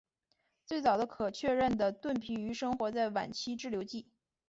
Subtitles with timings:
[0.65, 4.07] 最早的可确认的盾皮鱼生活在晚期志留纪。